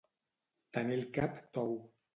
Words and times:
Tenir 0.79 0.97
el 1.01 1.07
cap 1.19 1.39
tou. 1.59 1.81